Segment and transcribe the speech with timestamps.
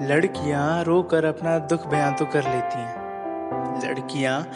[0.00, 3.06] लड़कियाँ रोकर अपना दुख बयां तो कर लेती हैं।
[3.88, 4.50] लड़कियाँ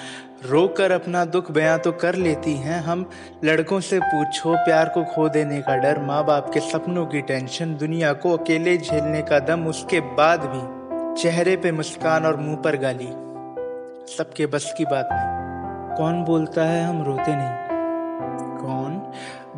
[0.47, 3.11] रोकर अपना दुख बयां तो कर लेती हैं। हम
[3.45, 7.77] लड़कों से पूछो, प्यार को खो देने का डर माँ बाप के सपनों की टेंशन,
[7.77, 10.81] दुनिया को अकेले झेलने का दम, उसके बाद भी
[11.23, 13.09] चेहरे पे मुस्कान और मुँह पर गाली।
[14.17, 17.70] सबके बस की बात नहीं। कौन बोलता है, हम रोते नहीं।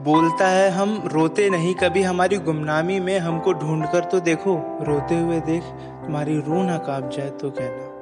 [0.03, 5.19] बोलता है, हम रोते नहीं, कभी हमारी गुमनामी में हमको ढूंढ कर तो देखो, रोते
[5.21, 5.63] हुए देख,
[6.05, 7.93] तुम्हारी रूह ना काँप जाए तो कहना।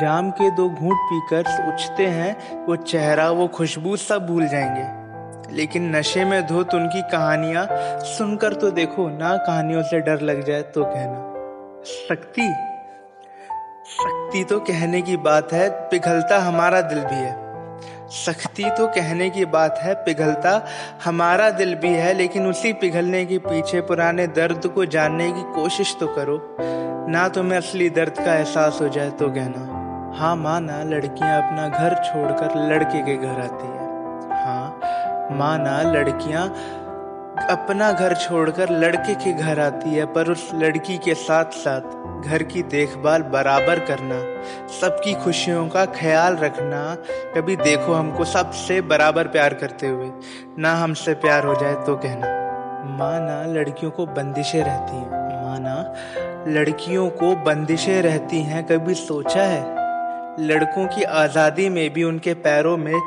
[0.00, 5.06] जाम के दो घूंट पीकर उछते हैं, वो चेहरा, वो खुशबू सब भूल जाएँगे।
[5.54, 7.68] लेकिन नशे में धोत उनकी कहानियाँ,
[7.98, 11.22] सुनकर तो देखो, ना कहानियों से डर लग जाए तो कहना।
[11.84, 12.54] शक्ति?
[13.90, 17.45] शक्ति तो कहने की बात है, पिघलता हमारा दिल भी है।
[18.08, 20.66] सख्ती तो कहने की बात है, पिघलता
[21.04, 25.96] हमारा दिल भी है, लेकिन उसी पिघलने के पीछे पुराने दर्द को जानने की कोशिश
[26.00, 26.38] तो करो।
[27.10, 31.94] ना तुम्हें असली दर्द का एहसास हो जाए तो कहना हाँ माना लड़कियाँ अपना घर
[32.04, 36.46] छोड़कर लड़के के घर आती है। हाँ माना लड़कियाँ
[37.36, 42.42] अपना घर छोड़कर लड़के के घर आती है, पर उस लड़की के साथ साथ घर
[42.42, 44.20] की देखभाल बराबर करना,
[44.70, 46.94] सबकी खुशियों का ख्याल रखना,
[47.34, 50.10] कभी देखो हमको सबसे बराबर प्यार करते हुए,
[50.58, 52.34] ना हमसे प्यार हो जाए तो कहना।
[52.98, 55.10] माना लड़कियों को बंदिशें रहती हैं,
[55.44, 59.62] माना लड़कियों को बंदिशें रहती हैं, कभी सोचा है?
[60.40, 62.98] लड़कों की आज़ादी में भी उनके पैरों में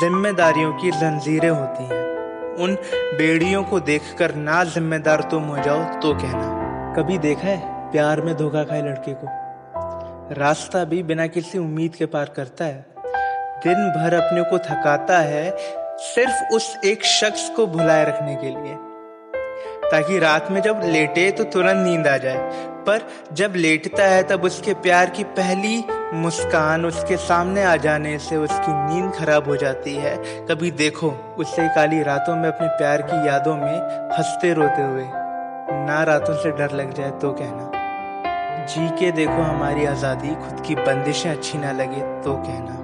[0.00, 2.11] जिम्मेदारियों की जंजीरें होती हैं।
[2.54, 2.74] उन
[3.18, 8.34] बेड़ियों को देखकर, ना जिम्मेदार तुम हो जाओ तो कहना, कभी देखा है प्यार में
[8.36, 9.26] धोखा खाए लड़के को?
[10.34, 12.86] रास्ता भी बिना किसी उम्मीद के पार करता है।
[13.64, 15.50] दिन भर अपने को थकाता है
[16.04, 18.76] सिर्फ़ उस एक शख्स को भुलाए रखने के लिए।
[19.90, 22.50] ताकि रात में जब लेटे तो तुरंत नींद आ जाए,
[22.86, 25.78] पर जब लेटता है तब उसके प्यार की पहली
[26.14, 31.68] मुस्कान उसके सामने आ जाने से उसकी नींद खराब हो जाती है। कभी देखो उसे
[31.68, 33.78] काली रातों में अपने प्यार की यादों में
[34.18, 35.04] हँसते रोते हुए।
[35.86, 37.70] ना रातों से डर लग जाए तो कहना।
[38.66, 42.81] जी के देखो हमारी आज़ादी, खुद की बंदिशें अच्छी ना लगे तो कहना।